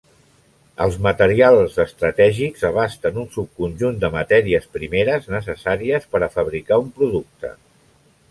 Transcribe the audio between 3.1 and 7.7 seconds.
un subconjunt de matèries primeres necessàries per a fabricar un producte.